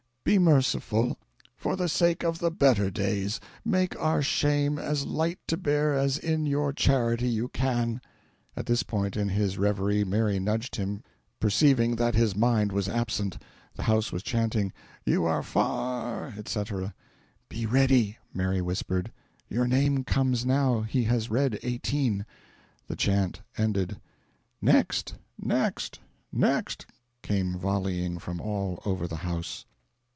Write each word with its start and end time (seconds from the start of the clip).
Be 0.23 0.37
merciful 0.37 1.17
for 1.57 1.75
the 1.75 1.89
sake 1.89 2.23
or 2.23 2.31
the 2.33 2.51
better 2.51 2.91
days; 2.91 3.39
make 3.65 3.99
our 3.99 4.21
shame 4.21 4.77
as 4.77 5.03
light 5.07 5.39
to 5.47 5.57
bear 5.57 5.95
as 5.95 6.19
in 6.19 6.45
your 6.45 6.71
charity 6.73 7.27
you 7.27 7.47
can." 7.49 7.99
At 8.55 8.67
this 8.67 8.83
point 8.83 9.17
in 9.17 9.29
his 9.29 9.57
reverie 9.57 10.03
Mary 10.03 10.39
nudged 10.39 10.75
him, 10.75 11.01
perceiving 11.39 11.95
that 11.95 12.13
his 12.13 12.35
mind 12.35 12.71
was 12.71 12.87
absent. 12.87 13.39
The 13.73 13.81
house 13.81 14.11
was 14.11 14.21
chanting, 14.21 14.71
"You 15.07 15.25
are 15.25 15.39
f 15.39 15.55
a 15.55 15.59
r," 15.59 16.33
etc. 16.37 16.93
"Be 17.49 17.65
ready," 17.65 18.17
Mary 18.31 18.61
whispered. 18.61 19.11
"Your 19.49 19.65
name 19.67 20.03
comes 20.03 20.45
now; 20.45 20.81
he 20.81 21.05
has 21.05 21.31
read 21.31 21.57
eighteen." 21.63 22.27
The 22.87 22.95
chant 22.95 23.41
ended. 23.57 23.99
"Next! 24.61 25.15
next! 25.41 25.99
next!" 26.31 26.85
came 27.23 27.57
volleying 27.57 28.19
from 28.19 28.39
all 28.39 28.81
over 28.85 29.07
the 29.07 29.17
house. 29.25 29.65